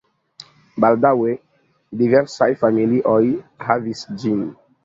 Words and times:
Baldaŭe 0.85 1.35
diversaj 2.01 2.49
familioj 2.65 3.21
havis 3.69 4.05
ĝin. 4.25 4.43